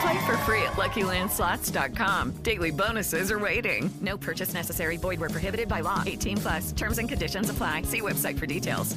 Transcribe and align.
Play 0.00 0.26
for 0.26 0.36
free 0.38 0.62
at 0.62 0.72
LuckyLandSlots.com. 0.72 2.32
Daily 2.42 2.70
bonuses 2.70 3.30
are 3.30 3.38
waiting. 3.38 3.90
No 4.00 4.16
purchase 4.16 4.54
necessary. 4.54 4.96
Void 4.96 5.20
where 5.20 5.30
prohibited 5.30 5.68
by 5.68 5.80
law. 5.80 6.02
18 6.04 6.38
plus. 6.38 6.72
Terms 6.72 6.98
and 6.98 7.08
conditions 7.08 7.50
apply. 7.50 7.82
See 7.82 8.00
website 8.00 8.38
for 8.38 8.46
details. 8.46 8.96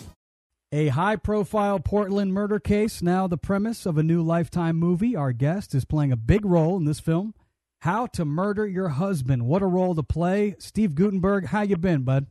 A 0.74 0.90
high 0.90 1.16
profile 1.16 1.80
Portland 1.80 2.34
murder 2.34 2.60
case, 2.60 3.02
now 3.02 3.26
the 3.26 3.38
premise 3.38 3.86
of 3.86 3.98
a 3.98 4.04
new 4.04 4.22
Lifetime 4.22 4.76
movie. 4.76 5.16
Our 5.16 5.32
guest 5.32 5.74
is 5.74 5.86
playing 5.86 6.12
a 6.12 6.18
big 6.18 6.46
role 6.46 6.76
in 6.76 6.84
this 6.84 7.00
film. 7.00 7.34
How 7.82 8.06
to 8.08 8.26
Murder 8.26 8.68
Your 8.68 8.90
Husband. 8.90 9.48
What 9.48 9.62
a 9.62 9.66
role 9.66 9.96
to 9.96 10.04
play. 10.04 10.56
Steve 10.60 10.94
Guttenberg, 10.94 11.46
how 11.46 11.62
you 11.62 11.78
been, 11.78 12.04
bud? 12.04 12.26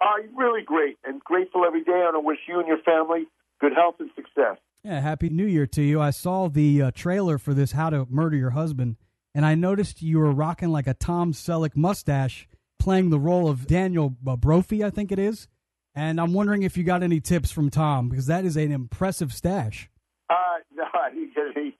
Uh, 0.00 0.06
really 0.36 0.62
great 0.62 0.98
and 1.04 1.20
grateful 1.24 1.64
every 1.64 1.82
day. 1.82 1.90
and 1.92 2.02
I 2.02 2.10
want 2.10 2.14
to 2.14 2.20
wish 2.20 2.38
you 2.46 2.60
and 2.60 2.68
your 2.68 2.78
family 2.82 3.26
good 3.60 3.72
health 3.72 3.96
and 3.98 4.10
success. 4.14 4.58
Yeah, 4.86 5.00
happy 5.00 5.30
New 5.30 5.46
Year 5.46 5.66
to 5.68 5.82
you. 5.82 5.98
I 5.98 6.10
saw 6.10 6.50
the 6.50 6.82
uh, 6.82 6.90
trailer 6.90 7.38
for 7.38 7.54
this 7.54 7.72
How 7.72 7.88
to 7.88 8.06
Murder 8.10 8.36
Your 8.36 8.50
Husband, 8.50 8.96
and 9.34 9.46
I 9.46 9.54
noticed 9.54 10.02
you 10.02 10.18
were 10.18 10.30
rocking 10.30 10.68
like 10.68 10.86
a 10.86 10.92
Tom 10.92 11.32
Selleck 11.32 11.74
mustache 11.74 12.46
playing 12.78 13.08
the 13.08 13.18
role 13.18 13.48
of 13.48 13.66
Daniel 13.66 14.14
uh, 14.26 14.36
Brophy, 14.36 14.84
I 14.84 14.90
think 14.90 15.10
it 15.10 15.18
is. 15.18 15.48
And 15.94 16.20
I'm 16.20 16.34
wondering 16.34 16.64
if 16.64 16.76
you 16.76 16.84
got 16.84 17.02
any 17.02 17.18
tips 17.18 17.50
from 17.50 17.70
Tom, 17.70 18.10
because 18.10 18.26
that 18.26 18.44
is 18.44 18.58
an 18.58 18.72
impressive 18.72 19.32
stash. 19.32 19.88
Uh, 20.28 20.34
no, 20.74 20.84
I 20.92 21.08
didn't 21.08 21.34
get 21.34 21.44
any. 21.56 21.78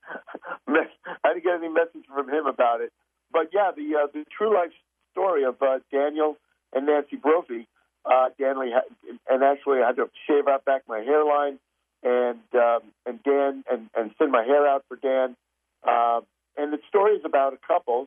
I 0.66 1.34
didn't 1.34 1.44
get 1.44 1.56
any 1.56 1.68
message 1.68 2.06
from 2.08 2.30
him 2.30 2.46
about 2.46 2.80
it. 2.80 2.90
But 3.30 3.50
yeah, 3.52 3.70
the 3.76 4.00
uh, 4.02 4.06
the 4.14 4.24
true 4.34 4.54
life 4.54 4.72
story 5.12 5.44
of 5.44 5.56
uh, 5.60 5.80
Daniel 5.92 6.38
and 6.72 6.86
Nancy 6.86 7.16
Brophy. 7.16 7.68
Uh, 8.06 8.28
had, 8.38 8.82
and 9.28 9.42
actually 9.42 9.82
I 9.82 9.88
had 9.88 9.96
to 9.96 10.08
shave 10.26 10.48
out 10.48 10.64
back 10.64 10.84
my 10.88 11.00
hairline 11.00 11.58
and 12.04 12.40
um, 12.54 12.80
and 13.06 13.22
Dan 13.22 13.64
and 13.70 13.88
and 13.96 14.14
thin 14.18 14.30
my 14.30 14.44
hair 14.44 14.66
out 14.66 14.84
for 14.88 14.96
Dan. 14.96 15.34
Uh, 15.82 16.20
and 16.56 16.72
the 16.72 16.78
story 16.88 17.16
is 17.16 17.22
about 17.24 17.54
a 17.54 17.58
couple 17.66 18.06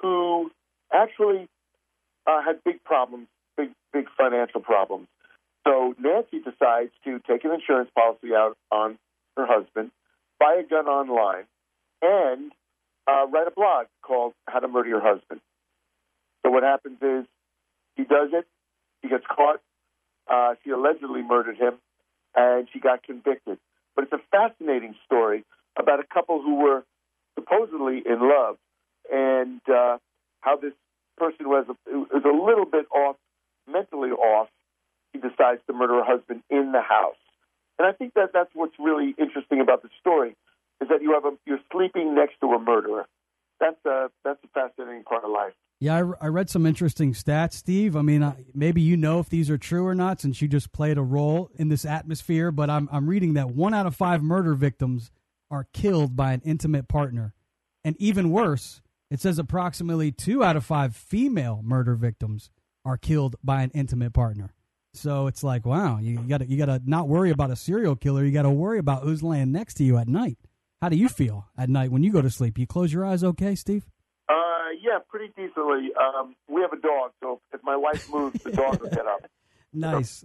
who 0.00 0.50
actually 0.92 1.48
uh, 2.26 2.42
had 2.42 2.64
big 2.64 2.82
problems, 2.84 3.28
big 3.56 3.70
big 3.92 4.06
financial 4.16 4.60
problems. 4.60 5.06
So 5.66 5.94
Nancy 5.98 6.38
decides 6.38 6.90
to 7.04 7.20
take 7.26 7.44
an 7.44 7.52
insurance 7.52 7.90
policy 7.94 8.34
out 8.34 8.56
on 8.70 8.98
her 9.36 9.46
husband, 9.46 9.90
buy 10.38 10.60
a 10.60 10.68
gun 10.68 10.86
online, 10.86 11.44
and 12.02 12.52
uh, 13.06 13.26
write 13.30 13.46
a 13.46 13.50
blog 13.50 13.86
called 14.02 14.32
"How 14.48 14.58
to 14.58 14.68
Murder 14.68 14.88
Your 14.88 15.00
Husband." 15.00 15.40
So 16.44 16.50
what 16.50 16.62
happens 16.62 16.98
is 17.00 17.26
he 17.96 18.04
does 18.04 18.30
it, 18.32 18.46
he 19.02 19.08
gets 19.08 19.24
caught. 19.26 19.60
Uh, 20.26 20.54
she 20.64 20.70
allegedly 20.70 21.22
murdered 21.22 21.56
him, 21.56 21.74
and 22.34 22.68
she 22.72 22.80
got 22.80 23.02
convicted. 23.02 23.58
But 23.94 24.04
it's 24.04 24.12
a 24.12 24.20
fascinating 24.30 24.94
story 25.04 25.44
about 25.78 26.00
a 26.00 26.04
couple 26.04 26.42
who 26.42 26.56
were 26.56 26.84
supposedly 27.38 28.02
in 28.04 28.20
love, 28.20 28.56
and 29.12 29.60
uh, 29.68 29.98
how 30.40 30.56
this 30.56 30.72
person 31.16 31.48
was 31.48 31.66
a, 31.68 31.74
was 31.90 32.24
a 32.24 32.44
little 32.44 32.66
bit 32.66 32.86
off, 32.94 33.16
mentally 33.70 34.10
off. 34.10 34.48
He 35.12 35.20
decides 35.20 35.60
to 35.68 35.72
murder 35.72 35.94
her 35.94 36.04
husband 36.04 36.42
in 36.50 36.72
the 36.72 36.80
house, 36.80 37.16
and 37.78 37.86
I 37.86 37.92
think 37.92 38.14
that 38.14 38.30
that's 38.32 38.50
what's 38.54 38.74
really 38.78 39.14
interesting 39.18 39.60
about 39.60 39.82
the 39.82 39.88
story 40.00 40.34
is 40.80 40.88
that 40.88 41.02
you 41.02 41.12
have 41.12 41.24
a 41.24 41.36
you're 41.46 41.60
sleeping 41.72 42.14
next 42.14 42.40
to 42.40 42.46
a 42.48 42.58
murderer. 42.58 43.06
That's 43.60 43.78
a 43.86 44.10
that's 44.24 44.40
a 44.44 44.48
fascinating 44.48 45.04
part 45.04 45.24
of 45.24 45.30
life. 45.30 45.54
Yeah, 45.80 45.96
I, 46.20 46.26
I 46.26 46.28
read 46.28 46.48
some 46.48 46.66
interesting 46.66 47.12
stats, 47.12 47.54
Steve. 47.54 47.96
I 47.96 48.02
mean, 48.02 48.32
maybe 48.54 48.80
you 48.80 48.96
know 48.96 49.18
if 49.18 49.28
these 49.28 49.50
are 49.50 49.58
true 49.58 49.86
or 49.86 49.94
not, 49.94 50.20
since 50.20 50.40
you 50.40 50.48
just 50.48 50.72
played 50.72 50.98
a 50.98 51.02
role 51.02 51.50
in 51.56 51.68
this 51.68 51.84
atmosphere. 51.84 52.50
But 52.50 52.70
I'm 52.70 52.88
I'm 52.90 53.08
reading 53.08 53.34
that 53.34 53.50
one 53.50 53.74
out 53.74 53.86
of 53.86 53.94
five 53.96 54.22
murder 54.22 54.54
victims 54.54 55.10
are 55.50 55.66
killed 55.72 56.16
by 56.16 56.32
an 56.32 56.42
intimate 56.44 56.88
partner, 56.88 57.34
and 57.84 57.96
even 57.98 58.30
worse, 58.30 58.80
it 59.10 59.20
says 59.20 59.38
approximately 59.38 60.10
two 60.10 60.42
out 60.42 60.56
of 60.56 60.64
five 60.64 60.96
female 60.96 61.60
murder 61.62 61.94
victims 61.94 62.50
are 62.84 62.96
killed 62.96 63.36
by 63.42 63.62
an 63.62 63.70
intimate 63.74 64.12
partner. 64.12 64.54
So 64.94 65.26
it's 65.26 65.42
like, 65.42 65.66
wow, 65.66 65.98
you 65.98 66.18
got 66.18 66.48
you 66.48 66.56
got 66.56 66.66
to 66.66 66.80
not 66.86 67.08
worry 67.08 67.30
about 67.30 67.50
a 67.50 67.56
serial 67.56 67.96
killer. 67.96 68.24
You 68.24 68.32
got 68.32 68.42
to 68.42 68.50
worry 68.50 68.78
about 68.78 69.02
who's 69.02 69.22
laying 69.22 69.52
next 69.52 69.74
to 69.74 69.84
you 69.84 69.98
at 69.98 70.08
night. 70.08 70.38
How 70.80 70.88
do 70.88 70.96
you 70.96 71.08
feel 71.08 71.46
at 71.58 71.68
night 71.68 71.90
when 71.90 72.02
you 72.02 72.12
go 72.12 72.22
to 72.22 72.30
sleep? 72.30 72.58
You 72.58 72.66
close 72.66 72.92
your 72.92 73.04
eyes, 73.04 73.24
okay, 73.24 73.54
Steve? 73.54 73.86
Yeah, 74.82 74.98
pretty 75.08 75.32
decently. 75.36 75.90
Um, 76.00 76.34
we 76.48 76.60
have 76.62 76.72
a 76.72 76.80
dog, 76.80 77.12
so 77.22 77.40
if 77.52 77.60
my 77.62 77.76
wife 77.76 78.08
moves, 78.10 78.42
the 78.42 78.52
dog 78.52 78.80
will 78.80 78.90
get 78.90 79.06
up. 79.06 79.26
Nice. 79.76 80.24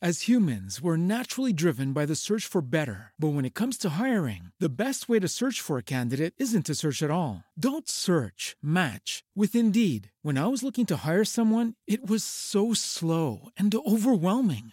As 0.00 0.22
humans, 0.22 0.80
we're 0.80 0.96
naturally 0.98 1.52
driven 1.54 1.92
by 1.94 2.04
the 2.06 2.14
search 2.14 2.46
for 2.46 2.60
better. 2.62 3.12
But 3.18 3.28
when 3.28 3.44
it 3.46 3.54
comes 3.54 3.76
to 3.78 3.88
hiring, 3.90 4.50
the 4.60 4.68
best 4.68 5.08
way 5.08 5.18
to 5.20 5.26
search 5.28 5.60
for 5.60 5.78
a 5.78 5.82
candidate 5.82 6.34
isn't 6.36 6.66
to 6.66 6.74
search 6.74 7.02
at 7.02 7.10
all. 7.10 7.44
Don't 7.58 7.88
search, 7.88 8.56
match 8.62 9.24
with 9.34 9.54
Indeed. 9.54 10.12
When 10.22 10.36
I 10.38 10.46
was 10.48 10.62
looking 10.62 10.84
to 10.86 10.98
hire 10.98 11.24
someone, 11.24 11.74
it 11.86 12.06
was 12.06 12.24
so 12.24 12.74
slow 12.74 13.48
and 13.56 13.74
overwhelming. 13.74 14.72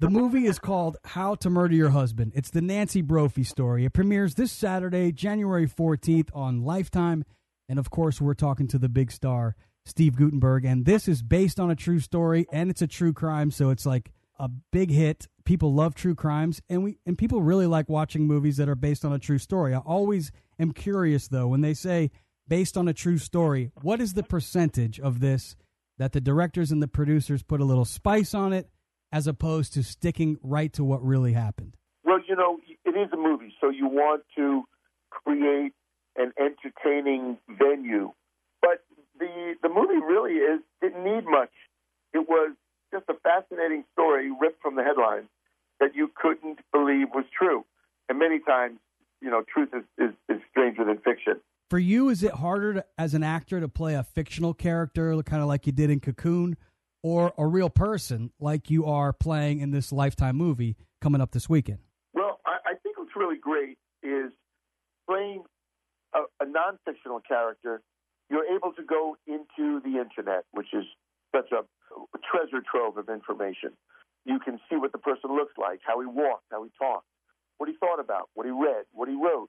The 0.00 0.08
movie 0.08 0.46
is 0.46 0.60
called 0.60 0.96
How 1.04 1.34
to 1.34 1.50
Murder 1.50 1.74
Your 1.74 1.88
Husband. 1.88 2.30
It's 2.36 2.50
the 2.50 2.60
Nancy 2.60 3.02
Brophy 3.02 3.42
story. 3.42 3.84
It 3.84 3.94
premieres 3.94 4.36
this 4.36 4.52
Saturday, 4.52 5.10
January 5.10 5.66
14th 5.66 6.28
on 6.32 6.62
Lifetime. 6.62 7.24
And 7.68 7.80
of 7.80 7.90
course, 7.90 8.20
we're 8.20 8.34
talking 8.34 8.68
to 8.68 8.78
the 8.78 8.88
big 8.88 9.10
star, 9.10 9.56
Steve 9.86 10.14
Guttenberg. 10.14 10.64
And 10.64 10.84
this 10.84 11.08
is 11.08 11.20
based 11.20 11.58
on 11.58 11.72
a 11.72 11.74
true 11.74 11.98
story 11.98 12.46
and 12.52 12.70
it's 12.70 12.80
a 12.80 12.86
true 12.86 13.12
crime. 13.12 13.50
So 13.50 13.70
it's 13.70 13.84
like 13.84 14.12
a 14.38 14.48
big 14.70 14.92
hit. 14.92 15.26
People 15.44 15.74
love 15.74 15.96
true 15.96 16.14
crimes 16.14 16.62
and 16.68 16.84
we 16.84 17.00
and 17.04 17.18
people 17.18 17.42
really 17.42 17.66
like 17.66 17.88
watching 17.88 18.24
movies 18.24 18.58
that 18.58 18.68
are 18.68 18.76
based 18.76 19.04
on 19.04 19.12
a 19.12 19.18
true 19.18 19.38
story. 19.38 19.74
I 19.74 19.78
always 19.78 20.30
am 20.60 20.70
curious 20.70 21.26
though 21.26 21.48
when 21.48 21.62
they 21.62 21.74
say 21.74 22.12
based 22.46 22.76
on 22.76 22.86
a 22.86 22.94
true 22.94 23.18
story, 23.18 23.72
what 23.82 24.00
is 24.00 24.14
the 24.14 24.22
percentage 24.22 25.00
of 25.00 25.18
this 25.18 25.56
that 25.98 26.12
the 26.12 26.20
directors 26.20 26.70
and 26.70 26.80
the 26.80 26.86
producers 26.86 27.42
put 27.42 27.60
a 27.60 27.64
little 27.64 27.84
spice 27.84 28.32
on 28.32 28.52
it? 28.52 28.70
As 29.12 29.26
opposed 29.26 29.72
to 29.74 29.82
sticking 29.82 30.38
right 30.42 30.72
to 30.72 30.84
what 30.84 31.02
really 31.02 31.32
happened? 31.32 31.76
Well, 32.04 32.20
you 32.28 32.36
know, 32.36 32.58
it 32.84 32.96
is 32.96 33.08
a 33.12 33.16
movie, 33.16 33.54
so 33.60 33.70
you 33.70 33.86
want 33.86 34.22
to 34.36 34.64
create 35.10 35.72
an 36.16 36.32
entertaining 36.38 37.38
venue. 37.48 38.12
But 38.60 38.84
the 39.18 39.54
the 39.62 39.68
movie 39.68 40.00
really 40.04 40.34
is 40.34 40.60
didn't 40.80 41.04
need 41.04 41.24
much. 41.24 41.52
It 42.12 42.28
was 42.28 42.54
just 42.92 43.04
a 43.08 43.14
fascinating 43.22 43.84
story 43.92 44.30
ripped 44.30 44.62
from 44.62 44.76
the 44.76 44.82
headlines 44.82 45.28
that 45.80 45.94
you 45.94 46.10
couldn't 46.14 46.60
believe 46.72 47.08
was 47.14 47.24
true. 47.36 47.64
And 48.08 48.18
many 48.18 48.40
times, 48.40 48.78
you 49.20 49.30
know, 49.30 49.42
truth 49.52 49.68
is, 49.74 49.84
is, 49.98 50.14
is 50.28 50.40
stranger 50.50 50.84
than 50.84 50.98
fiction. 50.98 51.40
For 51.70 51.78
you, 51.78 52.08
is 52.08 52.22
it 52.22 52.32
harder 52.32 52.74
to, 52.74 52.84
as 52.96 53.12
an 53.12 53.22
actor 53.22 53.60
to 53.60 53.68
play 53.68 53.94
a 53.94 54.02
fictional 54.02 54.54
character, 54.54 55.14
kind 55.22 55.42
of 55.42 55.48
like 55.48 55.66
you 55.66 55.72
did 55.72 55.90
in 55.90 56.00
Cocoon, 56.00 56.56
or 57.02 57.32
a 57.38 57.46
real 57.46 57.70
person 57.70 58.30
like 58.40 58.70
you 58.70 58.86
are 58.86 59.12
playing 59.12 59.60
in 59.60 59.70
this 59.70 59.92
Lifetime 59.92 60.36
movie 60.36 60.76
coming 61.00 61.20
up 61.20 61.32
this 61.32 61.48
weekend? 61.48 61.78
Well, 62.12 62.40
I, 62.46 62.58
I 62.66 62.74
think 62.82 62.98
what's 62.98 63.14
really 63.16 63.38
great 63.38 63.78
is 64.02 64.32
playing 65.08 65.44
a, 66.14 66.20
a 66.40 66.46
non 66.46 66.78
fictional 66.84 67.20
character. 67.20 67.82
You're 68.30 68.46
able 68.54 68.72
to 68.74 68.82
go 68.82 69.16
into 69.26 69.80
the 69.80 69.98
internet, 70.00 70.44
which 70.52 70.68
is 70.74 70.84
such 71.34 71.50
a 71.52 71.64
treasure 72.30 72.62
trove 72.70 72.98
of 72.98 73.08
information. 73.08 73.72
You 74.24 74.38
can 74.38 74.60
see 74.68 74.76
what 74.76 74.92
the 74.92 74.98
person 74.98 75.34
looks 75.34 75.54
like, 75.56 75.80
how 75.86 76.00
he 76.00 76.06
walked, 76.06 76.44
how 76.50 76.62
he 76.62 76.70
talked, 76.78 77.06
what 77.56 77.68
he 77.68 77.76
thought 77.80 78.00
about, 78.00 78.28
what 78.34 78.44
he 78.44 78.52
read, 78.52 78.84
what 78.92 79.08
he 79.08 79.14
wrote, 79.14 79.48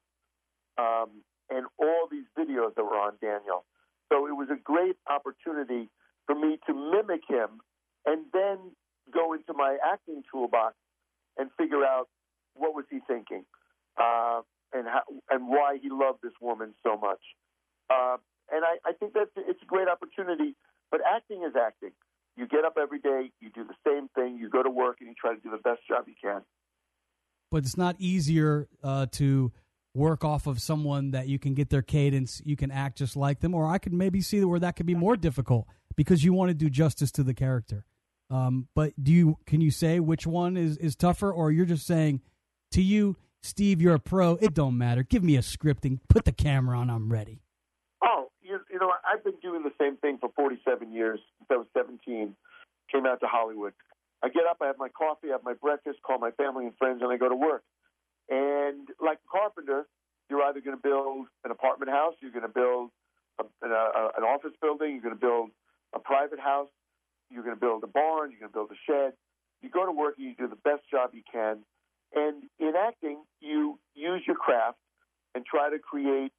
um, 0.77 1.09
and 1.49 1.65
all 1.77 2.07
these 2.09 2.25
videos 2.37 2.75
that 2.75 2.83
were 2.83 2.95
on 2.95 3.13
Daniel. 3.19 3.65
So 4.11 4.27
it 4.27 4.35
was 4.35 4.47
a 4.49 4.55
great 4.55 4.95
opportunity 5.09 5.89
for 6.29 6.35
me 6.35 6.59
to 6.67 6.73
mimic 6.75 7.21
him 7.27 7.59
and 8.05 8.25
then 8.31 8.57
go 9.11 9.33
into 9.33 9.51
my 9.55 9.77
acting 9.91 10.21
toolbox 10.31 10.75
and 11.39 11.49
figure 11.57 11.83
out 11.83 12.07
what 12.53 12.75
was 12.75 12.85
he 12.91 12.99
thinking 13.07 13.45
uh, 13.97 14.41
and 14.71 14.85
how, 14.87 15.01
and 15.31 15.47
why 15.47 15.77
he 15.81 15.89
loved 15.89 16.19
this 16.21 16.33
woman 16.39 16.75
so 16.85 16.95
much. 16.97 17.21
Uh, 17.89 18.17
and 18.51 18.63
I, 18.63 18.77
I 18.87 18.93
think 18.93 19.13
that 19.13 19.29
it's 19.37 19.61
a 19.63 19.65
great 19.65 19.87
opportunity. 19.87 20.55
But 20.91 21.01
acting 21.05 21.43
is 21.43 21.55
acting. 21.59 21.91
You 22.37 22.47
get 22.47 22.63
up 22.63 22.77
every 22.79 22.99
day, 22.99 23.31
you 23.39 23.49
do 23.49 23.63
the 23.63 23.75
same 23.85 24.07
thing, 24.09 24.37
you 24.37 24.49
go 24.49 24.61
to 24.61 24.69
work, 24.69 24.97
and 24.99 25.09
you 25.09 25.15
try 25.19 25.33
to 25.33 25.41
do 25.41 25.49
the 25.49 25.57
best 25.57 25.81
job 25.87 26.05
you 26.07 26.13
can. 26.21 26.41
But 27.49 27.63
it's 27.63 27.77
not 27.77 27.95
easier 27.97 28.67
uh, 28.83 29.07
to 29.13 29.51
work 29.93 30.23
off 30.23 30.47
of 30.47 30.61
someone 30.61 31.11
that 31.11 31.27
you 31.27 31.39
can 31.39 31.53
get 31.53 31.69
their 31.69 31.81
cadence, 31.81 32.41
you 32.45 32.55
can 32.55 32.71
act 32.71 32.97
just 32.97 33.15
like 33.15 33.39
them, 33.39 33.53
or 33.53 33.67
I 33.67 33.77
could 33.77 33.93
maybe 33.93 34.21
see 34.21 34.43
where 34.43 34.59
that 34.59 34.75
could 34.75 34.85
be 34.85 34.95
more 34.95 35.17
difficult 35.17 35.67
because 35.95 36.23
you 36.23 36.33
want 36.33 36.49
to 36.49 36.53
do 36.53 36.69
justice 36.69 37.11
to 37.13 37.23
the 37.23 37.33
character. 37.33 37.85
Um, 38.29 38.67
but 38.75 38.93
do 39.01 39.11
you 39.11 39.37
can 39.45 39.59
you 39.59 39.71
say 39.71 39.99
which 39.99 40.27
one 40.27 40.55
is 40.55 40.77
is 40.77 40.95
tougher, 40.95 41.31
or 41.31 41.51
you're 41.51 41.65
just 41.65 41.87
saying 41.87 42.21
to 42.71 42.81
you, 42.81 43.15
Steve, 43.41 43.81
you're 43.81 43.95
a 43.95 43.99
pro. 43.99 44.35
It 44.35 44.53
don't 44.53 44.77
matter. 44.77 45.03
Give 45.03 45.23
me 45.23 45.35
a 45.35 45.41
scripting. 45.41 45.99
Put 46.07 46.25
the 46.25 46.31
camera 46.31 46.77
on. 46.77 46.89
I'm 46.89 47.11
ready. 47.11 47.41
Oh, 48.03 48.29
you, 48.41 48.59
you 48.71 48.79
know, 48.79 48.91
I've 49.11 49.23
been 49.23 49.39
doing 49.41 49.63
the 49.63 49.73
same 49.79 49.97
thing 49.97 50.17
for 50.19 50.29
47 50.35 50.91
years 50.93 51.19
since 51.39 51.47
I 51.49 51.57
was 51.57 51.67
17. 51.75 52.35
Came 52.91 53.05
out 53.05 53.19
to 53.21 53.27
Hollywood. 53.27 53.73
I 54.21 54.29
get 54.29 54.43
up, 54.49 54.57
I 54.61 54.67
have 54.67 54.77
my 54.77 54.89
coffee, 54.89 55.29
I 55.29 55.33
have 55.33 55.43
my 55.43 55.53
breakfast, 55.53 55.99
call 56.05 56.19
my 56.19 56.31
family 56.31 56.65
and 56.65 56.75
friends, 56.77 57.01
and 57.01 57.11
I 57.11 57.17
go 57.17 57.29
to 57.29 57.35
work. 57.35 57.63
And 58.29 58.87
like 59.01 59.19
carpenter, 59.29 59.87
you're 60.29 60.43
either 60.43 60.61
going 60.61 60.77
to 60.77 60.81
build 60.81 61.25
an 61.43 61.51
apartment 61.51 61.91
house, 61.91 62.13
you're 62.21 62.31
going 62.31 62.43
to 62.43 62.47
build 62.47 62.91
a, 63.39 63.43
a, 63.65 64.09
an 64.17 64.23
office 64.23 64.53
building, 64.61 64.91
you're 64.91 65.01
going 65.01 65.15
to 65.15 65.19
build 65.19 65.49
a 65.95 65.99
private 65.99 66.39
house, 66.39 66.69
you're 67.31 67.43
going 67.43 67.55
to 67.55 67.59
build 67.59 67.83
a 67.83 67.87
barn, 67.87 68.31
you're 68.31 68.39
going 68.39 68.51
to 68.51 68.53
build 68.53 68.69
a 68.71 68.79
shed. 68.87 69.13
You 69.61 69.69
go 69.69 69.85
to 69.85 69.91
work 69.91 70.15
and 70.17 70.27
you 70.27 70.35
do 70.37 70.47
the 70.47 70.61
best 70.63 70.83
job 70.89 71.11
you 71.13 71.23
can. 71.31 71.57
And 72.13 72.43
in 72.59 72.73
acting, 72.75 73.23
you 73.39 73.79
use 73.95 74.21
your 74.25 74.35
craft 74.35 74.77
and 75.35 75.45
try 75.45 75.69
to 75.69 75.79
create 75.79 76.31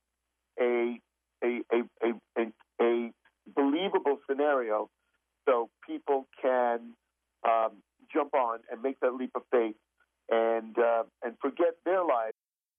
a 0.60 0.98
a 1.44 1.60
a 1.72 1.82
a, 2.02 2.42
a, 2.42 2.52
a 2.82 3.10
believable 3.54 4.18
scenario 4.28 4.88
so 5.48 5.70
people 5.86 6.26
can 6.40 6.94
um, 7.46 7.82
jump 8.12 8.34
on 8.34 8.60
and 8.70 8.82
make 8.82 8.98
that 9.00 9.14
leap 9.14 9.30
of 9.34 9.42
faith 9.50 9.76
and 10.30 10.78
uh, 10.78 11.04
and 11.22 11.36
forget 11.40 11.74
their 11.84 12.04
lives 12.04 12.36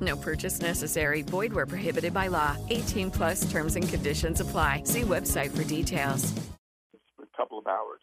No 0.00 0.16
purchase 0.16 0.60
necessary. 0.60 1.22
Void 1.22 1.52
where 1.52 1.66
prohibited 1.66 2.14
by 2.14 2.28
law. 2.28 2.56
18 2.70 3.10
plus 3.10 3.50
terms 3.50 3.76
and 3.76 3.88
conditions 3.88 4.40
apply. 4.40 4.82
See 4.84 5.02
website 5.02 5.50
for 5.50 5.64
details. 5.64 6.32
A 7.20 7.36
couple 7.36 7.58
of 7.58 7.66
hours. 7.66 8.00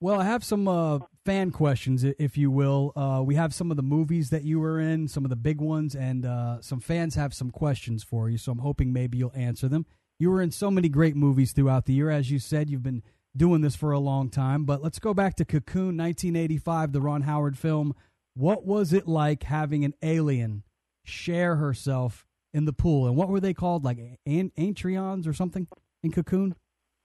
Well, 0.00 0.20
I 0.20 0.24
have 0.24 0.44
some 0.44 0.68
uh, 0.68 0.98
fan 1.24 1.50
questions, 1.50 2.04
if 2.04 2.36
you 2.36 2.50
will. 2.50 2.92
Uh, 2.94 3.22
we 3.24 3.36
have 3.36 3.54
some 3.54 3.70
of 3.70 3.76
the 3.76 3.82
movies 3.82 4.30
that 4.30 4.42
you 4.42 4.60
were 4.60 4.78
in, 4.78 5.08
some 5.08 5.24
of 5.24 5.30
the 5.30 5.36
big 5.36 5.60
ones, 5.60 5.94
and 5.94 6.26
uh, 6.26 6.60
some 6.60 6.80
fans 6.80 7.14
have 7.14 7.32
some 7.32 7.50
questions 7.50 8.04
for 8.04 8.28
you. 8.28 8.36
So 8.36 8.52
I'm 8.52 8.58
hoping 8.58 8.92
maybe 8.92 9.16
you'll 9.16 9.32
answer 9.34 9.68
them. 9.68 9.86
You 10.18 10.30
were 10.30 10.42
in 10.42 10.50
so 10.50 10.70
many 10.70 10.88
great 10.88 11.16
movies 11.16 11.52
throughout 11.52 11.86
the 11.86 11.94
year. 11.94 12.10
As 12.10 12.30
you 12.30 12.38
said, 12.38 12.68
you've 12.68 12.82
been 12.82 13.02
doing 13.36 13.62
this 13.62 13.76
for 13.76 13.92
a 13.92 13.98
long 13.98 14.30
time. 14.30 14.64
But 14.64 14.82
let's 14.82 14.98
go 14.98 15.14
back 15.14 15.36
to 15.36 15.44
Cocoon 15.44 15.96
1985, 15.96 16.92
the 16.92 17.00
Ron 17.00 17.22
Howard 17.22 17.58
film. 17.58 17.94
What 18.34 18.64
was 18.66 18.92
it 18.92 19.08
like 19.08 19.44
having 19.44 19.84
an 19.84 19.94
alien 20.02 20.64
share 21.04 21.56
herself 21.56 22.26
in 22.52 22.64
the 22.64 22.72
pool? 22.72 23.06
And 23.06 23.16
what 23.16 23.28
were 23.28 23.40
they 23.40 23.54
called? 23.54 23.84
Like 23.84 23.98
an- 24.26 24.52
Antareans 24.58 25.26
or 25.26 25.32
something 25.32 25.66
in 26.02 26.12
Cocoon? 26.12 26.54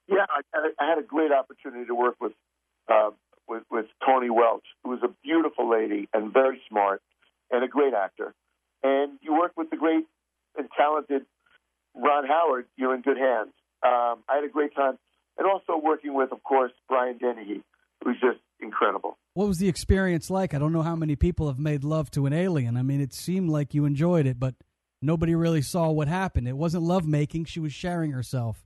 Yeah, 0.08 0.26
I, 0.30 0.70
I 0.80 0.90
had 0.90 0.98
a 0.98 1.04
great 1.04 1.32
opportunity 1.32 1.86
to 1.86 1.96
work 1.96 2.16
with, 2.20 2.34
uh, 2.92 3.12
with 3.48 3.64
with 3.70 3.86
Tahnee 4.02 4.32
Welch, 4.32 4.66
who 4.84 4.90
was 4.92 5.00
a 5.04 5.10
beautiful 5.24 5.70
lady 5.70 6.08
and 6.14 6.34
very 6.34 6.62
smart 6.68 7.02
and 7.52 7.64
a 7.64 7.68
great 7.68 7.94
actor. 7.94 8.34
And 8.82 9.20
you 9.22 9.34
work 9.34 9.54
with 9.56 9.70
the 9.70 9.78
great 9.78 10.06
and 10.58 10.68
talented 10.76 11.26
Ron 11.96 12.26
Howard, 12.26 12.66
you're 12.78 12.96
in 12.96 13.02
good 13.02 13.18
hands. 13.18 13.50
Um, 13.84 14.24
I 14.28 14.36
had 14.36 14.44
a 14.44 14.50
great 14.50 14.76
time, 14.76 14.98
and 15.38 15.48
also 15.48 15.78
working 15.82 16.14
with, 16.14 16.32
of 16.32 16.44
course, 16.44 16.72
Brian 16.88 17.18
Dennehy, 17.18 17.62
who's 18.04 18.20
just 18.20 18.40
incredible. 18.62 19.18
What 19.34 19.48
was 19.48 19.58
the 19.58 19.70
experience 19.70 20.30
like? 20.30 20.54
I 20.54 20.60
don't 20.60 20.74
know 20.74 20.82
how 20.82 20.96
many 20.96 21.16
people 21.16 21.48
have 21.48 21.60
made 21.60 21.84
love 21.84 22.12
to 22.12 22.26
an 22.26 22.34
alien. 22.34 22.78
I 22.78 22.82
mean, 22.84 23.00
it 23.02 23.14
seemed 23.14 23.50
like 23.50 23.74
you 23.74 23.86
enjoyed 23.86 24.26
it, 24.26 24.40
but 24.40 24.56
nobody 25.02 25.36
really 25.36 25.62
saw 25.62 25.90
what 25.92 26.08
happened. 26.08 26.48
It 26.48 26.58
wasn't 26.58 26.84
love 26.84 27.06
making; 27.08 27.46
she 27.46 27.60
was 27.60 27.72
sharing 27.74 28.12
herself. 28.12 28.66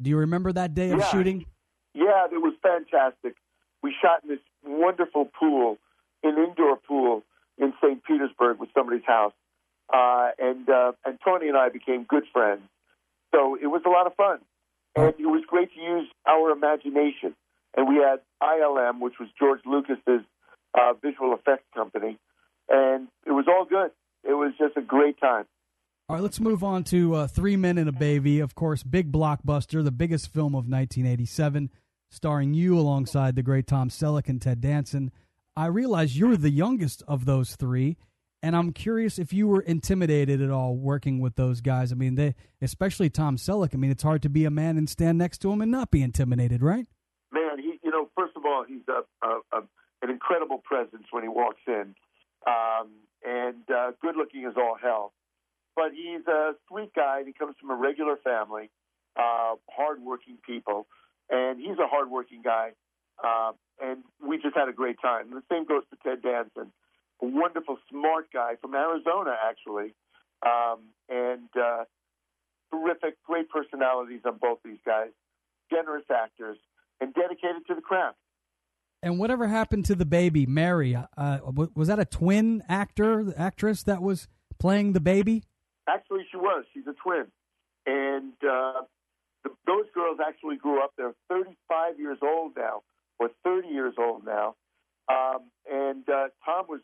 Do 0.00 0.10
you 0.10 0.16
remember 0.18 0.52
that 0.52 0.74
day 0.74 0.90
of 0.90 0.98
Yeah. 1.00 1.04
shooting? 1.06 1.46
Yeah, 1.94 2.26
it 2.32 2.40
was 2.42 2.54
fantastic. 2.62 3.36
We 3.82 3.94
shot 4.00 4.22
in 4.24 4.30
this 4.30 4.40
wonderful 4.64 5.26
pool, 5.38 5.78
an 6.22 6.36
indoor 6.38 6.76
pool 6.76 7.22
in 7.58 7.72
St. 7.82 8.02
Petersburg 8.04 8.58
with 8.58 8.70
somebody's 8.74 9.04
house, 9.04 9.34
uh, 9.92 10.30
and 10.38 10.68
uh, 10.68 10.92
and 11.04 11.18
Tahnee 11.20 11.48
and 11.48 11.56
I 11.56 11.68
became 11.68 12.04
good 12.04 12.24
friends. 12.32 12.62
So 13.34 13.56
it 13.60 13.66
was 13.66 13.82
a 13.84 13.90
lot 13.90 14.06
of 14.06 14.14
fun, 14.14 14.38
and 14.96 15.14
it 15.18 15.26
was 15.26 15.42
great 15.46 15.72
to 15.74 15.80
use 15.80 16.08
our 16.26 16.50
imagination. 16.50 17.34
And 17.76 17.88
we 17.88 17.96
had 17.96 18.20
ILM, 18.42 19.00
which 19.00 19.14
was 19.18 19.28
George 19.38 19.60
Lucas's 19.66 20.24
uh, 20.74 20.92
visual 21.02 21.34
effects 21.34 21.66
company, 21.74 22.18
and 22.68 23.08
it 23.26 23.32
was 23.32 23.46
all 23.48 23.64
good. 23.64 23.90
It 24.22 24.34
was 24.34 24.52
just 24.58 24.76
a 24.76 24.82
great 24.82 25.20
time. 25.20 25.44
All 26.08 26.16
right, 26.16 26.22
let's 26.22 26.40
move 26.40 26.62
on 26.62 26.84
to 26.84 27.14
uh, 27.14 27.26
Three 27.26 27.56
Men 27.56 27.78
and 27.78 27.88
a 27.88 27.92
Baby. 27.92 28.40
Of 28.40 28.54
course, 28.54 28.82
big 28.82 29.10
blockbuster, 29.10 29.82
the 29.82 29.90
biggest 29.90 30.32
film 30.32 30.54
of 30.54 30.68
1987, 30.68 31.70
starring 32.10 32.54
you 32.54 32.78
alongside 32.78 33.36
the 33.36 33.42
great 33.42 33.66
Tom 33.66 33.88
Selleck 33.88 34.28
and 34.28 34.40
Ted 34.40 34.60
Danson. 34.60 35.10
I 35.56 35.66
realize 35.66 36.18
you're 36.18 36.36
the 36.36 36.50
youngest 36.50 37.02
of 37.08 37.24
those 37.24 37.56
three, 37.56 37.96
and 38.42 38.56
I'm 38.56 38.72
curious 38.72 39.18
if 39.18 39.32
you 39.32 39.48
were 39.48 39.62
intimidated 39.62 40.42
at 40.42 40.50
all 40.50 40.76
working 40.76 41.20
with 41.20 41.36
those 41.36 41.60
guys. 41.60 41.92
I 41.92 41.94
mean, 41.94 42.16
they, 42.16 42.34
especially 42.60 43.08
Tom 43.08 43.36
Selleck. 43.36 43.74
I 43.74 43.78
mean, 43.78 43.90
it's 43.90 44.02
hard 44.02 44.22
to 44.22 44.28
be 44.28 44.44
a 44.44 44.50
man 44.50 44.76
and 44.76 44.88
stand 44.88 45.18
next 45.18 45.38
to 45.38 45.52
him 45.52 45.62
and 45.62 45.70
not 45.70 45.90
be 45.90 46.02
intimidated, 46.02 46.62
right? 46.62 46.86
man, 47.34 47.58
he 47.58 47.78
you 47.82 47.90
know, 47.90 48.08
first 48.16 48.33
all, 48.44 48.64
he's 48.66 48.82
a, 48.88 49.26
a, 49.26 49.40
a 49.52 49.62
an 50.02 50.10
incredible 50.10 50.58
presence 50.58 51.04
when 51.10 51.22
he 51.22 51.28
walks 51.28 51.62
in, 51.66 51.94
um, 52.46 52.90
and 53.24 53.64
uh, 53.74 53.92
good 54.02 54.16
looking 54.16 54.44
as 54.44 54.54
all 54.56 54.76
hell. 54.80 55.12
But 55.76 55.92
he's 55.92 56.26
a 56.28 56.52
sweet 56.68 56.94
guy, 56.94 57.18
and 57.18 57.26
he 57.26 57.32
comes 57.32 57.56
from 57.60 57.70
a 57.70 57.74
regular 57.74 58.16
family, 58.16 58.70
uh, 59.16 59.56
hardworking 59.70 60.38
people, 60.46 60.86
and 61.30 61.58
he's 61.58 61.78
a 61.78 61.86
hardworking 61.86 62.42
guy. 62.42 62.72
Uh, 63.22 63.52
and 63.82 64.02
we 64.20 64.36
just 64.38 64.56
had 64.56 64.68
a 64.68 64.72
great 64.72 64.96
time. 65.00 65.32
And 65.32 65.36
the 65.36 65.46
same 65.50 65.64
goes 65.64 65.82
to 65.90 65.96
Ted 66.02 66.22
Danson, 66.22 66.72
a 67.22 67.26
wonderful, 67.26 67.78
smart 67.90 68.26
guy 68.32 68.56
from 68.60 68.74
Arizona, 68.74 69.34
actually, 69.48 69.94
um, 70.44 70.80
and 71.08 71.48
uh, 71.56 71.84
terrific, 72.72 73.16
great 73.24 73.48
personalities 73.48 74.20
on 74.24 74.36
both 74.38 74.58
these 74.64 74.82
guys, 74.84 75.10
generous 75.70 76.04
actors, 76.10 76.58
and 77.00 77.14
dedicated 77.14 77.66
to 77.68 77.74
the 77.74 77.80
craft. 77.80 78.18
And 79.04 79.18
whatever 79.18 79.46
happened 79.46 79.84
to 79.84 79.94
the 79.94 80.06
baby, 80.06 80.46
Mary? 80.46 80.96
Uh, 80.96 81.38
was 81.74 81.88
that 81.88 81.98
a 81.98 82.06
twin 82.06 82.62
actor, 82.70 83.34
actress 83.36 83.82
that 83.82 84.00
was 84.00 84.28
playing 84.58 84.94
the 84.94 85.00
baby? 85.00 85.42
Actually, 85.86 86.24
she 86.30 86.38
was. 86.38 86.64
She's 86.72 86.86
a 86.86 86.94
twin, 86.94 87.26
and 87.84 88.32
uh, 88.42 88.80
those 89.66 89.84
girls 89.94 90.20
actually 90.26 90.56
grew 90.56 90.82
up. 90.82 90.92
They're 90.96 91.12
35 91.28 91.98
years 91.98 92.16
old 92.22 92.52
now, 92.56 92.80
or 93.18 93.28
30 93.44 93.68
years 93.68 93.92
old 93.98 94.24
now. 94.24 94.54
Um, 95.10 95.50
and 95.70 96.08
uh, 96.08 96.28
Tom 96.42 96.64
was 96.66 96.80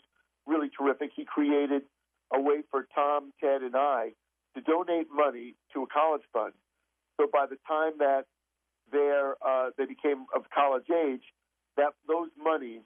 really 0.46 0.68
terrific. 0.76 1.12
He 1.16 1.24
created 1.24 1.84
a 2.34 2.38
way 2.38 2.58
for 2.70 2.86
Tom, 2.94 3.32
Ted, 3.42 3.62
and 3.62 3.74
I 3.74 4.10
to 4.54 4.60
donate 4.60 5.06
money 5.10 5.54
to 5.72 5.84
a 5.84 5.86
college 5.86 6.22
fund. 6.34 6.52
So 7.18 7.28
by 7.32 7.46
the 7.46 7.56
time 7.66 7.92
that 8.00 8.24
they're, 8.92 9.36
uh, 9.40 9.70
they 9.78 9.86
became 9.86 10.26
of 10.36 10.42
college 10.54 10.90
age, 10.90 11.22
that 11.80 11.94
those 12.06 12.28
monies 12.42 12.82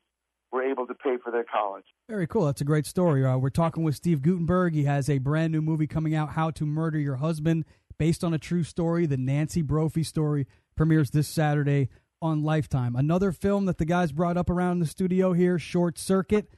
were 0.53 0.63
able 0.63 0.87
to 0.87 0.95
pay 0.95 1.17
for 1.23 1.33
their 1.33 1.45
college. 1.45 1.85
Very 2.09 2.27
cool. 2.27 2.47
That's 2.47 2.61
a 2.61 2.65
great 2.65 2.87
story. 2.87 3.25
Uh, 3.25 3.37
we're 3.37 3.51
talking 3.51 3.83
with 3.83 3.97
Steve 3.97 4.23
Guttenberg. 4.23 4.75
He 4.75 4.85
has 4.85 5.11
a 5.11 5.19
brand 5.19 5.53
new 5.53 5.61
movie 5.61 5.89
coming 5.89 6.15
out, 6.15 6.31
How 6.31 6.51
to 6.53 6.65
Murder 6.65 6.99
Your 6.99 7.17
Husband, 7.17 7.65
based 7.99 8.23
on 8.23 8.33
a 8.33 8.39
true 8.39 8.63
story. 8.63 9.07
The 9.07 9.17
Nancy 9.17 9.63
Brophy 9.63 10.05
story 10.05 10.47
premieres 10.77 11.11
this 11.11 11.27
Saturday 11.27 11.89
on 12.23 12.43
Lifetime. 12.45 12.95
Another 12.95 13.33
film 13.33 13.67
that 13.67 13.79
the 13.79 13.85
guys 13.85 14.13
brought 14.13 14.37
up 14.37 14.49
around 14.49 14.79
the 14.79 14.87
studio 14.87 15.33
here, 15.33 15.59
Short 15.59 15.99
Circuit. 15.99 16.49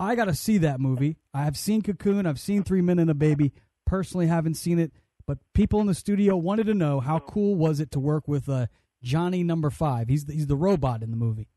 I 0.00 0.16
got 0.16 0.24
to 0.24 0.34
see 0.34 0.58
that 0.58 0.80
movie. 0.80 1.16
I 1.32 1.44
have 1.44 1.56
seen 1.56 1.80
Cocoon. 1.82 2.26
I've 2.26 2.40
seen 2.40 2.64
Three 2.64 2.82
Men 2.82 2.98
and 2.98 3.10
a 3.10 3.14
Baby. 3.14 3.52
Personally, 3.86 4.26
haven't 4.26 4.54
seen 4.54 4.80
it, 4.80 4.90
but 5.26 5.38
people 5.52 5.80
in 5.80 5.86
the 5.86 5.94
studio 5.94 6.36
wanted 6.36 6.66
to 6.66 6.74
know 6.74 6.98
how 6.98 7.20
cool 7.20 7.54
was 7.54 7.78
it 7.78 7.92
to 7.92 8.00
work 8.00 8.26
with 8.26 8.48
uh, 8.48 8.66
Johnny 9.02 9.44
Number 9.44 9.70
Five. 9.70 10.08
He's 10.08 10.24
the, 10.24 10.32
he's 10.32 10.48
the 10.48 10.56
robot 10.56 11.02
in 11.02 11.10
the 11.12 11.16
movie. 11.16 11.48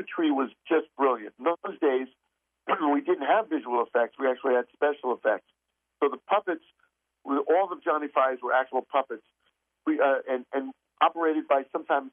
Puppetry 0.00 0.30
was 0.30 0.50
just 0.68 0.86
brilliant. 0.96 1.34
In 1.38 1.44
those 1.44 1.78
days, 1.80 2.08
we 2.92 3.00
didn't 3.00 3.26
have 3.26 3.48
visual 3.48 3.84
effects. 3.86 4.16
We 4.18 4.28
actually 4.28 4.54
had 4.54 4.64
special 4.72 5.14
effects. 5.14 5.46
So 6.02 6.08
the 6.10 6.18
puppets, 6.28 6.64
all 7.24 7.68
the 7.68 7.76
Johnny 7.84 8.08
Fives 8.12 8.40
were 8.42 8.52
actual 8.52 8.86
puppets, 8.90 9.24
we, 9.86 10.00
uh, 10.00 10.20
and, 10.28 10.44
and 10.52 10.72
operated 11.02 11.48
by 11.48 11.62
sometimes 11.72 12.10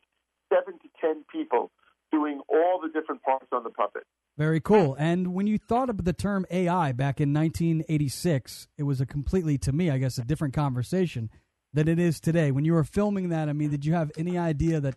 seven 0.53 0.79
to 0.79 0.88
ten 1.00 1.24
people 1.32 1.72
doing 2.12 2.41
all 2.50 2.79
the 2.82 2.89
different 2.89 3.22
parts 3.22 3.48
on 3.51 3.63
the 3.63 3.70
puppet. 3.70 4.03
Very 4.38 4.62
cool. 4.62 4.96
And 5.00 5.34
when 5.34 5.48
you 5.48 5.58
thought 5.58 5.89
of 5.89 6.06
the 6.06 6.13
term 6.13 6.46
AI 6.51 6.91
back 6.91 7.20
in 7.20 7.34
1986, 7.34 8.67
it 8.77 8.84
was 8.84 9.01
a 9.01 9.06
completely, 9.06 9.58
to 9.60 9.72
me, 9.72 9.89
I 9.89 9.98
guess, 9.98 10.17
a 10.17 10.24
different 10.24 10.53
conversation 10.53 11.29
than 11.74 11.88
it 11.88 12.00
is 12.00 12.20
today. 12.20 12.51
When 12.51 12.63
you 12.63 12.74
were 12.74 12.84
filming 12.84 13.29
that, 13.29 13.50
I 13.50 13.53
mean, 13.53 13.72
did 13.72 13.86
you 13.86 13.94
have 13.94 14.12
any 14.15 14.38
idea 14.38 14.79
that 14.79 14.96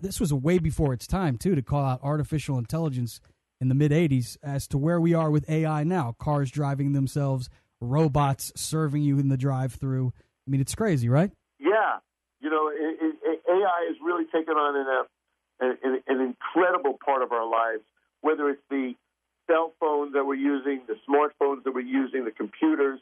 this 0.00 0.20
was 0.20 0.32
way 0.32 0.58
before 0.58 0.92
its 0.92 1.06
time, 1.06 1.36
too, 1.36 1.54
to 1.54 1.62
call 1.62 1.84
out 1.84 2.00
artificial 2.02 2.58
intelligence 2.58 3.20
in 3.60 3.68
the 3.68 3.74
mid 3.74 3.92
80s 3.92 4.36
as 4.42 4.66
to 4.68 4.78
where 4.78 5.00
we 5.00 5.14
are 5.14 5.30
with 5.30 5.48
AI 5.48 5.84
now? 5.84 6.14
Cars 6.18 6.50
driving 6.50 6.92
themselves, 6.92 7.48
robots 7.80 8.52
serving 8.56 9.02
you 9.02 9.18
in 9.18 9.28
the 9.28 9.36
drive 9.36 9.74
through. 9.74 10.12
I 10.46 10.50
mean, 10.50 10.60
it's 10.60 10.74
crazy, 10.74 11.08
right? 11.08 11.30
Yeah, 11.58 11.98
you 12.40 12.50
know, 12.50 12.68
it, 12.68 13.16
it, 13.22 13.42
AI 13.48 13.86
has 13.88 13.96
really 14.04 14.24
taken 14.24 14.54
on 14.54 15.06
an, 15.60 15.76
an, 15.82 16.02
an 16.06 16.20
incredible 16.20 16.98
part 17.04 17.22
of 17.22 17.32
our 17.32 17.48
lives. 17.48 17.82
Whether 18.22 18.50
it's 18.50 18.62
the 18.70 18.94
cell 19.50 19.72
phones 19.80 20.12
that 20.14 20.24
we're 20.24 20.34
using, 20.34 20.82
the 20.86 20.96
smartphones 21.08 21.64
that 21.64 21.74
we're 21.74 21.80
using, 21.80 22.24
the 22.24 22.30
computers, 22.30 23.00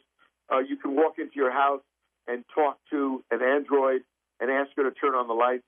uh, 0.52 0.58
you 0.58 0.76
can 0.76 0.96
walk 0.96 1.18
into 1.18 1.34
your 1.34 1.52
house 1.52 1.82
and 2.26 2.44
talk 2.54 2.78
to 2.90 3.22
an 3.30 3.42
Android 3.42 4.02
and 4.40 4.50
ask 4.50 4.70
her 4.76 4.84
to 4.84 4.90
turn 4.92 5.14
on 5.14 5.28
the 5.28 5.34
lights. 5.34 5.64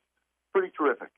Pretty 0.53 0.73
terrific. 0.77 1.09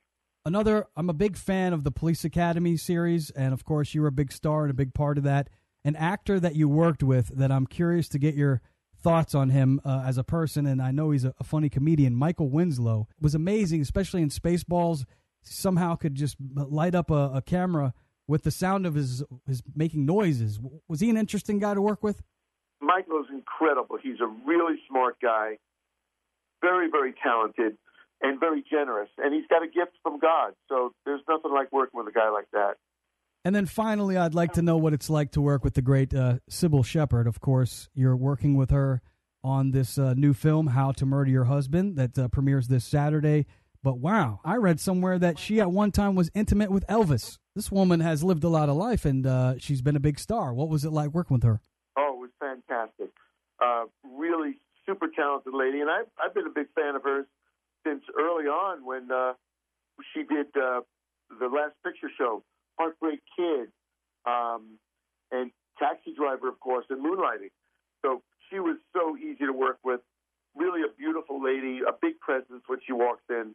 Another, 0.44 0.86
I'm 0.96 1.08
a 1.08 1.14
big 1.14 1.36
fan 1.36 1.72
of 1.72 1.84
the 1.84 1.92
Police 1.92 2.24
Academy 2.24 2.76
series, 2.76 3.30
and 3.30 3.54
of 3.54 3.64
course, 3.64 3.94
you 3.94 4.02
were 4.02 4.08
a 4.08 4.12
big 4.12 4.32
star 4.32 4.62
and 4.62 4.70
a 4.70 4.74
big 4.74 4.92
part 4.92 5.16
of 5.18 5.24
that. 5.24 5.48
An 5.84 5.96
actor 5.96 6.40
that 6.40 6.56
you 6.56 6.68
worked 6.68 7.02
with 7.02 7.28
that 7.28 7.52
I'm 7.52 7.66
curious 7.66 8.08
to 8.10 8.18
get 8.18 8.34
your 8.34 8.60
thoughts 8.96 9.34
on 9.34 9.50
him 9.50 9.80
uh, 9.84 10.04
as 10.06 10.18
a 10.18 10.24
person, 10.24 10.66
and 10.66 10.80
I 10.82 10.90
know 10.90 11.10
he's 11.10 11.24
a, 11.24 11.34
a 11.38 11.44
funny 11.44 11.68
comedian. 11.68 12.14
Michael 12.14 12.50
Winslow 12.50 13.08
was 13.20 13.34
amazing, 13.34 13.80
especially 13.82 14.22
in 14.22 14.30
Spaceballs. 14.30 15.04
Somehow 15.42 15.96
could 15.96 16.14
just 16.14 16.36
light 16.54 16.94
up 16.94 17.10
a, 17.10 17.32
a 17.34 17.42
camera 17.42 17.94
with 18.28 18.44
the 18.44 18.52
sound 18.52 18.86
of 18.86 18.94
his 18.94 19.24
his 19.46 19.62
making 19.74 20.06
noises. 20.06 20.60
Was 20.88 21.00
he 21.00 21.10
an 21.10 21.16
interesting 21.16 21.58
guy 21.58 21.74
to 21.74 21.82
work 21.82 22.02
with? 22.02 22.22
Michael's 22.80 23.26
incredible. 23.30 23.96
He's 24.02 24.20
a 24.20 24.26
really 24.46 24.76
smart 24.88 25.16
guy, 25.20 25.58
very, 26.60 26.88
very 26.90 27.12
talented, 27.22 27.76
and 28.22 28.38
very 28.40 28.64
generous. 28.68 29.08
And 29.18 29.34
he's 29.34 29.46
got 29.48 29.62
a 29.62 29.66
gift 29.66 29.92
from 30.02 30.18
God. 30.18 30.52
So 30.68 30.94
there's 31.04 31.20
nothing 31.28 31.52
like 31.52 31.72
working 31.72 31.98
with 31.98 32.08
a 32.08 32.12
guy 32.12 32.30
like 32.30 32.50
that. 32.52 32.74
And 33.44 33.54
then 33.54 33.66
finally, 33.66 34.16
I'd 34.16 34.34
like 34.34 34.52
to 34.52 34.62
know 34.62 34.76
what 34.76 34.92
it's 34.92 35.10
like 35.10 35.32
to 35.32 35.40
work 35.40 35.64
with 35.64 35.74
the 35.74 35.82
great 35.82 36.14
uh, 36.14 36.38
Cybill 36.48 36.84
Shepherd. 36.84 37.26
Of 37.26 37.40
course, 37.40 37.88
you're 37.92 38.16
working 38.16 38.56
with 38.56 38.70
her 38.70 39.02
on 39.42 39.72
this 39.72 39.98
uh, 39.98 40.14
new 40.14 40.32
film, 40.32 40.68
How 40.68 40.92
to 40.92 41.04
Murder 41.04 41.30
Your 41.30 41.44
Husband, 41.44 41.96
that 41.96 42.16
uh, 42.16 42.28
premieres 42.28 42.68
this 42.68 42.84
Saturday. 42.84 43.46
But 43.82 43.98
wow, 43.98 44.38
I 44.44 44.56
read 44.56 44.78
somewhere 44.78 45.18
that 45.18 45.40
she 45.40 45.60
at 45.60 45.72
one 45.72 45.90
time 45.90 46.14
was 46.14 46.30
intimate 46.34 46.70
with 46.70 46.86
Elvis. 46.86 47.38
This 47.56 47.72
woman 47.72 47.98
has 47.98 48.22
lived 48.22 48.44
a 48.44 48.48
lot 48.48 48.68
of 48.68 48.76
life 48.76 49.04
and 49.04 49.26
uh, 49.26 49.54
she's 49.58 49.82
been 49.82 49.96
a 49.96 50.00
big 50.00 50.20
star. 50.20 50.54
What 50.54 50.68
was 50.68 50.84
it 50.84 50.92
like 50.92 51.10
working 51.10 51.34
with 51.34 51.42
her? 51.42 51.60
Oh, 51.98 52.14
it 52.14 52.20
was 52.20 52.30
fantastic. 52.38 53.10
Uh, 53.60 53.86
really 54.04 54.54
super 54.86 55.08
talented 55.08 55.52
lady. 55.52 55.80
And 55.80 55.90
I've, 55.90 56.06
I've 56.24 56.32
been 56.32 56.46
a 56.46 56.50
big 56.54 56.68
fan 56.76 56.94
of 56.94 57.02
hers 57.02 57.26
since 57.84 58.02
early 58.18 58.46
on 58.46 58.84
when 58.84 59.10
uh, 59.10 59.32
she 60.12 60.22
did 60.22 60.46
uh, 60.56 60.80
the 61.38 61.46
Last 61.46 61.74
Picture 61.84 62.10
Show, 62.16 62.42
Heartbreak 62.78 63.20
Kid, 63.36 63.68
um, 64.26 64.78
and 65.30 65.50
Taxi 65.78 66.12
Driver, 66.16 66.48
of 66.48 66.60
course, 66.60 66.86
and 66.90 67.04
Moonlighting. 67.04 67.50
So 68.04 68.22
she 68.50 68.58
was 68.58 68.76
so 68.92 69.16
easy 69.16 69.46
to 69.46 69.52
work 69.52 69.78
with. 69.84 70.00
Really 70.54 70.82
a 70.82 70.92
beautiful 70.98 71.42
lady, 71.42 71.80
a 71.86 71.92
big 72.00 72.20
presence 72.20 72.62
when 72.66 72.78
she 72.86 72.92
walks 72.92 73.22
in. 73.30 73.54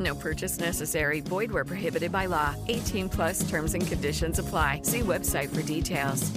No 0.00 0.14
purchase 0.14 0.58
necessary. 0.58 1.20
Void 1.20 1.52
where 1.52 1.64
prohibited 1.64 2.10
by 2.10 2.26
law. 2.26 2.56
18 2.68 3.08
plus 3.08 3.48
terms 3.48 3.74
and 3.74 3.86
conditions 3.86 4.38
apply. 4.38 4.80
See 4.82 5.00
website 5.00 5.54
for 5.54 5.62
details. 5.62 6.32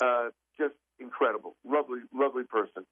Uh, 0.00 0.28
just 0.58 0.74
incredible. 1.00 1.56
Lovely, 1.64 2.00
lovely 2.14 2.44
person. 2.44 2.84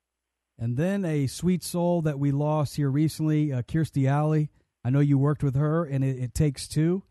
And 0.58 0.76
then 0.76 1.04
a 1.04 1.26
sweet 1.26 1.62
soul 1.62 2.00
that 2.02 2.18
we 2.18 2.32
lost 2.32 2.76
here 2.76 2.90
recently, 2.90 3.52
uh, 3.52 3.62
Kirstie 3.62 4.08
Alley. 4.08 4.50
I 4.82 4.90
know 4.90 5.00
you 5.00 5.18
worked 5.18 5.42
with 5.42 5.54
her, 5.54 5.84
and 5.84 6.02
it, 6.02 6.18
it 6.18 6.34
takes 6.34 6.66
two. 6.66 7.02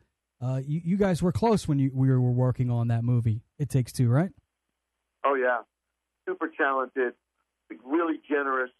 Uh, 0.42 0.62
you, 0.66 0.82
you 0.84 0.98
guys 0.98 1.22
were 1.22 1.32
close 1.32 1.68
when 1.68 1.78
you 1.78 1.92
we 1.94 2.10
were 2.10 2.20
working 2.20 2.72
on 2.72 2.88
that 2.88 3.04
movie. 3.04 3.44
It 3.60 3.70
takes 3.70 3.92
two, 3.92 4.10
right? 4.10 4.32
Oh 5.24 5.36
yeah, 5.36 5.60
super 6.28 6.52
talented, 6.58 7.14
really 7.86 8.20
generous, 8.28 8.72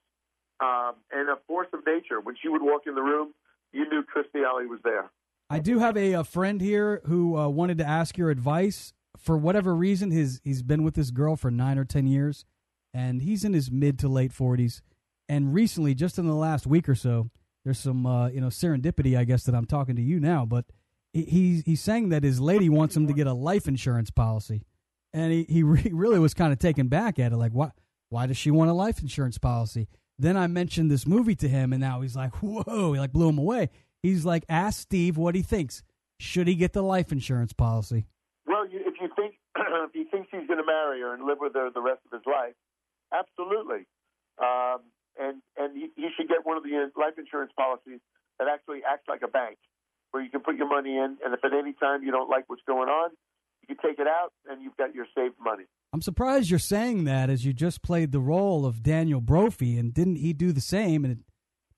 um, 0.60 0.96
and 1.12 1.30
a 1.30 1.38
force 1.48 1.68
of 1.74 1.80
nature. 1.86 2.20
When 2.22 2.36
she 2.42 2.50
would 2.50 2.62
walk 2.62 2.84
in 2.88 2.96
the 2.96 3.02
room, 3.02 3.34
you 3.76 3.88
knew 3.90 4.04
Kirstie 4.04 4.46
Alley 4.46 4.66
was 4.66 4.80
there. 4.84 5.12
I 5.50 5.60
do 5.60 5.80
have 5.80 5.96
a, 5.96 6.14
a 6.14 6.24
friend 6.24 6.60
here 6.60 7.02
who 7.06 7.38
uh, 7.38 7.48
wanted 7.50 7.78
to 7.80 7.86
ask 7.86 8.18
your 8.18 8.30
advice. 8.30 8.94
For 9.18 9.38
whatever 9.38 9.76
reason, 9.76 10.12
his 10.12 10.42
he's 10.44 10.64
been 10.64 10.84
with 10.84 10.96
this 10.96 11.12
girl 11.12 11.36
for 11.36 11.52
nine 11.52 11.78
or 11.78 11.86
ten 11.86 12.08
years, 12.08 12.46
and 12.94 13.22
he's 13.22 13.44
in 13.44 13.54
his 13.54 13.70
mid 13.72 14.00
to 14.00 14.08
late 14.08 14.34
forties. 14.34 14.82
And 15.28 15.54
recently, 15.54 15.96
just 15.96 16.20
in 16.20 16.28
the 16.28 16.34
last 16.36 16.68
week 16.68 16.88
or 16.88 16.96
so, 16.96 17.30
there's 17.64 17.80
some 17.80 18.06
uh, 18.06 18.30
you 18.30 18.42
know 18.42 18.48
serendipity, 18.48 19.18
I 19.18 19.24
guess, 19.24 19.44
that 19.44 19.56
I'm 19.56 19.66
talking 19.66 19.96
to 19.96 20.02
you 20.02 20.20
now. 20.20 20.46
But 20.46 20.66
he, 21.14 21.24
he's 21.24 21.64
he's 21.66 21.82
saying 21.82 22.10
that 22.10 22.24
his 22.24 22.40
lady 22.40 22.70
wants 22.70 22.96
him 22.96 23.08
to 23.08 23.14
get 23.14 23.28
a 23.28 23.34
life 23.34 23.68
insurance 23.68 24.12
policy, 24.12 24.64
and 25.14 25.32
he 25.32 25.46
he 25.48 25.64
re- 25.64 25.90
really 25.94 26.20
was 26.20 26.34
kind 26.34 26.52
of 26.52 26.60
taken 26.60 26.88
back 26.88 27.20
at 27.20 27.32
it, 27.32 27.38
like 27.38 27.54
why 27.54 27.72
why 28.10 28.28
does 28.28 28.38
she 28.38 28.52
want 28.52 28.70
a 28.70 28.74
life 28.74 29.02
insurance 29.02 29.38
policy? 29.38 29.88
Then 30.18 30.38
I 30.38 30.48
mentioned 30.48 30.90
this 30.90 31.06
movie 31.06 31.36
to 31.36 31.48
him, 31.48 31.74
and 31.74 31.82
now 31.82 32.02
he's 32.02 32.16
like, 32.16 32.36
whoa, 32.42 32.94
he 32.94 33.00
like 33.00 33.12
blew 33.12 33.30
him 33.30 33.38
away. 33.38 33.70
He's 34.02 34.26
like, 34.26 34.46
ask 34.48 34.82
Steve 34.82 35.18
what 35.18 35.36
he 35.36 35.42
thinks. 35.42 35.84
Should 36.20 36.48
he 36.48 36.56
get 36.56 36.74
the 36.74 36.84
life 36.84 37.12
insurance 37.12 37.52
policy? 37.52 38.06
Well, 38.46 38.68
you, 38.70 38.80
if 38.86 38.96
you 39.02 39.10
think 39.16 39.36
if 39.58 39.92
he 39.94 40.06
thinks 40.06 40.30
he's 40.32 40.48
going 40.48 40.60
to 40.60 40.66
marry 40.66 41.02
her 41.02 41.14
and 41.14 41.26
live 41.26 41.40
with 41.42 41.54
her 41.56 41.70
the 41.74 41.82
rest 41.82 42.00
of 42.06 42.18
his 42.18 42.26
life, 42.26 42.56
absolutely. 43.12 43.88
Um, 44.40 44.88
and 45.18 45.42
and 45.58 45.76
he, 45.76 45.90
he 45.96 46.08
should 46.16 46.28
get 46.28 46.46
one 46.46 46.58
of 46.58 46.64
the 46.64 46.92
life 46.96 47.18
insurance 47.18 47.52
policies 47.56 48.00
that 48.40 48.48
actually 48.48 48.82
acts 48.88 49.08
like 49.08 49.22
a 49.24 49.28
bank, 49.28 49.58
where 50.12 50.24
you 50.24 50.30
can 50.30 50.42
put 50.42 50.56
your 50.56 50.68
money 50.68 50.98
in, 50.98 51.18
and 51.24 51.34
if 51.34 51.44
at 51.44 51.54
any 51.54 51.74
time 51.74 52.04
you 52.04 52.12
don't 52.12 52.30
like 52.30 52.46
what's 52.48 52.64
going 52.68 52.90
on, 52.90 53.12
you 53.64 53.76
can 53.76 53.80
take 53.84 54.00
it 54.00 54.08
out, 54.08 54.32
and 54.48 54.62
you've 54.62 54.78
got 54.78 54.94
your 54.94 55.08
saved 55.16 55.36
money. 55.40 55.66
I'm 55.96 56.02
surprised 56.02 56.50
you're 56.50 56.60
saying 56.60 57.06
that 57.06 57.30
as 57.30 57.46
you 57.46 57.54
just 57.54 57.82
played 57.82 58.12
the 58.12 58.20
role 58.20 58.66
of 58.66 58.84
Daniel 58.84 59.22
Brophy, 59.22 59.78
and 59.78 59.94
didn't 59.94 60.18
he 60.18 60.34
do 60.34 60.52
the 60.52 60.60
same? 60.60 61.06
And 61.06 61.14
it 61.14 61.20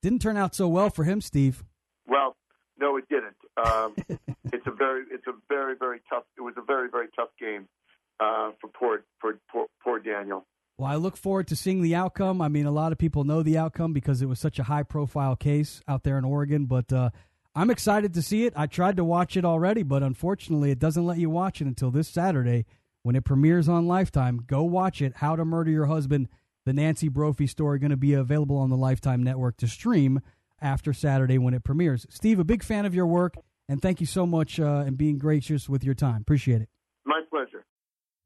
didn't 0.01 0.23
turn 0.23 0.37
out 0.37 0.55
so 0.55 0.67
well 0.67 0.89
for 0.89 1.03
him, 1.03 1.21
Steve. 1.21 1.63
Well, 2.07 2.35
no, 2.79 2.97
it 2.97 3.03
didn't. 3.11 3.35
Um, 3.63 3.93
it's 4.51 4.65
a 4.65 4.71
very, 4.71 5.03
it's 5.11 5.27
a 5.27 5.33
very, 5.47 5.75
very 5.77 6.01
tough. 6.09 6.23
It 6.35 6.41
was 6.41 6.55
a 6.57 6.63
very, 6.63 6.89
very 6.89 7.09
tough 7.15 7.29
game 7.39 7.67
uh, 8.19 8.53
for 8.59 8.69
poor, 8.69 9.03
for 9.19 9.37
poor, 9.51 9.67
poor 9.83 9.99
Daniel. 9.99 10.47
Well, 10.79 10.89
I 10.89 10.95
look 10.95 11.15
forward 11.15 11.47
to 11.49 11.55
seeing 11.55 11.83
the 11.83 11.93
outcome. 11.93 12.41
I 12.41 12.47
mean, 12.47 12.65
a 12.65 12.71
lot 12.71 12.91
of 12.91 12.97
people 12.97 13.23
know 13.23 13.43
the 13.43 13.59
outcome 13.59 13.93
because 13.93 14.23
it 14.23 14.25
was 14.25 14.39
such 14.39 14.57
a 14.57 14.63
high 14.63 14.81
profile 14.81 15.35
case 15.35 15.79
out 15.87 16.01
there 16.01 16.17
in 16.17 16.25
Oregon, 16.25 16.65
but 16.65 16.91
uh, 16.91 17.11
I'm 17.53 17.69
excited 17.69 18.15
to 18.15 18.23
see 18.23 18.47
it. 18.47 18.53
I 18.55 18.65
tried 18.65 18.97
to 18.97 19.03
watch 19.03 19.37
it 19.37 19.45
already, 19.45 19.83
but 19.83 20.01
unfortunately, 20.01 20.71
it 20.71 20.79
doesn't 20.79 21.05
let 21.05 21.19
you 21.19 21.29
watch 21.29 21.61
it 21.61 21.67
until 21.67 21.91
this 21.91 22.07
Saturday 22.07 22.65
when 23.07 23.15
it 23.15 23.23
premieres 23.23 23.69
on 23.69 23.87
Lifetime. 23.87 24.43
Go 24.45 24.63
watch 24.63 25.01
it. 25.01 25.13
How 25.15 25.37
to 25.37 25.45
Murder 25.45 25.71
Your 25.71 25.85
Husband, 25.85 26.27
the 26.65 26.73
Nancy 26.73 27.07
Brophy 27.07 27.47
story, 27.47 27.79
going 27.79 27.89
to 27.89 27.95
be 27.95 28.13
available 28.13 28.57
on 28.57 28.69
the 28.69 28.75
Lifetime 28.75 29.23
network 29.23 29.55
to 29.57 29.67
stream 29.69 30.19
after 30.61 30.91
Saturday 30.91 31.37
when 31.37 31.53
it 31.53 31.63
premieres. 31.63 32.05
Steve, 32.09 32.37
a 32.37 32.43
big 32.43 32.63
fan 32.63 32.85
of 32.85 32.93
your 32.93 33.07
work, 33.07 33.35
and 33.69 33.81
thank 33.81 34.01
you 34.01 34.05
so 34.05 34.25
much 34.25 34.59
uh, 34.59 34.83
and 34.85 34.97
being 34.97 35.17
gracious 35.17 35.69
with 35.69 35.85
your 35.85 35.93
time. 35.93 36.19
Appreciate 36.19 36.61
it. 36.61 36.67
My 37.05 37.21
pleasure. 37.29 37.63